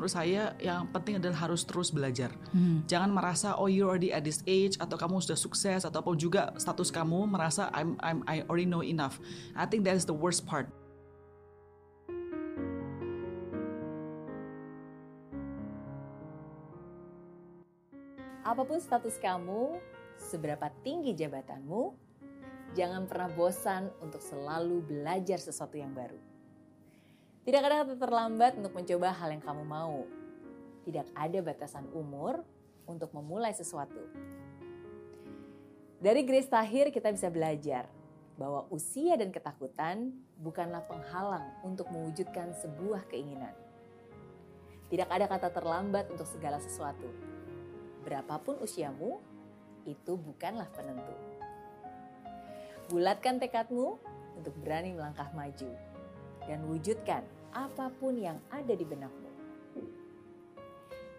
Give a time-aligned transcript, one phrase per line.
[0.00, 2.32] menurut saya yang penting adalah harus terus belajar.
[2.56, 2.80] Hmm.
[2.88, 6.88] Jangan merasa oh you already at this age atau kamu sudah sukses ataupun juga status
[6.88, 9.20] kamu merasa I'm I'm I already know enough.
[9.52, 10.72] I think that is the worst part.
[18.40, 19.76] Apa pun status kamu,
[20.16, 21.92] seberapa tinggi jabatanmu,
[22.72, 26.39] jangan pernah bosan untuk selalu belajar sesuatu yang baru.
[27.40, 30.04] Tidak ada kata terlambat untuk mencoba hal yang kamu mau.
[30.84, 32.44] Tidak ada batasan umur
[32.84, 33.96] untuk memulai sesuatu.
[36.00, 37.88] Dari Grace Tahir kita bisa belajar
[38.36, 43.56] bahwa usia dan ketakutan bukanlah penghalang untuk mewujudkan sebuah keinginan.
[44.92, 47.08] Tidak ada kata terlambat untuk segala sesuatu.
[48.04, 49.20] Berapapun usiamu,
[49.88, 51.16] itu bukanlah penentu.
[52.92, 53.96] Bulatkan tekadmu
[54.36, 55.89] untuk berani melangkah maju
[56.48, 59.30] dan wujudkan apa pun yang ada di benakmu.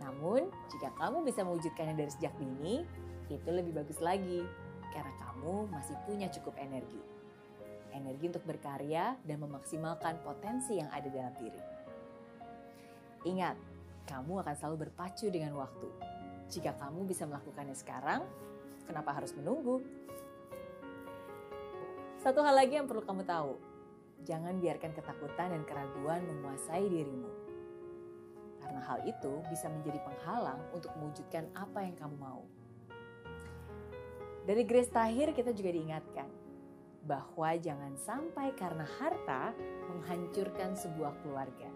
[0.00, 2.82] Namun, jika kamu bisa mewujudkannya dari sejak dini,
[3.30, 4.44] itu lebih bagus lagi
[4.92, 7.00] karena kamu masih punya cukup energi.
[7.94, 11.62] Energi untuk berkarya dan memaksimalkan potensi yang ada dalam diri.
[13.24, 13.56] Ingat,
[14.04, 15.88] kamu akan selalu berpacu dengan waktu.
[16.52, 18.20] Jika kamu bisa melakukannya sekarang,
[18.84, 19.80] kenapa harus menunggu?
[22.20, 23.56] Satu hal lagi yang perlu kamu tahu,
[24.24, 27.30] jangan biarkan ketakutan dan keraguan menguasai dirimu.
[28.64, 32.42] Karena hal itu bisa menjadi penghalang untuk mewujudkan apa yang kamu mau.
[34.44, 36.28] Dari Grace Tahir kita juga diingatkan
[37.04, 39.52] bahwa jangan sampai karena harta
[39.92, 41.68] menghancurkan sebuah keluarga.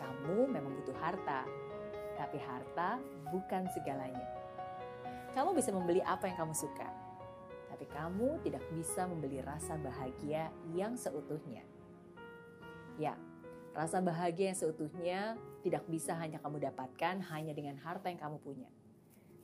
[0.00, 1.44] Kamu memang butuh harta,
[2.16, 2.96] tapi harta
[3.28, 4.24] bukan segalanya.
[5.36, 6.88] Kamu bisa membeli apa yang kamu suka,
[7.74, 10.46] tapi kamu tidak bisa membeli rasa bahagia
[10.78, 11.66] yang seutuhnya.
[13.02, 13.18] Ya,
[13.74, 15.34] rasa bahagia yang seutuhnya
[15.66, 18.70] tidak bisa hanya kamu dapatkan hanya dengan harta yang kamu punya.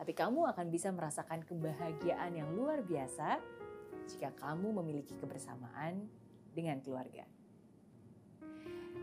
[0.00, 3.44] Tapi kamu akan bisa merasakan kebahagiaan yang luar biasa
[4.08, 6.08] jika kamu memiliki kebersamaan
[6.56, 7.28] dengan keluarga.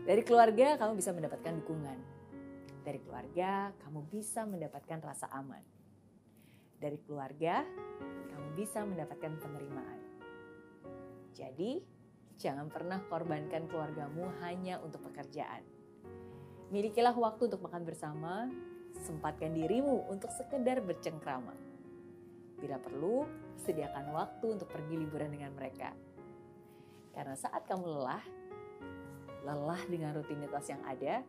[0.02, 1.98] Dari keluarga, kamu bisa mendapatkan dukungan.
[2.82, 5.62] Dari keluarga, kamu bisa mendapatkan rasa aman.
[6.82, 7.62] Dari keluarga,
[8.52, 10.00] bisa mendapatkan penerimaan.
[11.32, 11.80] Jadi,
[12.36, 15.64] jangan pernah korbankan keluargamu hanya untuk pekerjaan.
[16.72, 18.48] Milikilah waktu untuk makan bersama,
[18.96, 21.52] sempatkan dirimu untuk sekedar bercengkrama.
[22.60, 23.28] Bila perlu,
[23.60, 25.92] sediakan waktu untuk pergi liburan dengan mereka.
[27.12, 28.24] Karena saat kamu lelah,
[29.44, 31.20] lelah dengan rutinitas yang ada,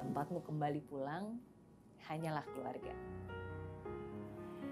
[0.00, 1.36] tempatmu kembali pulang
[2.08, 2.94] hanyalah keluarga.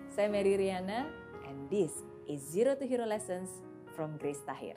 [0.08, 1.04] Saya Mary Riana,
[1.46, 3.48] and this is Zero to Hero Lessons
[3.94, 4.76] from Grace Tahir.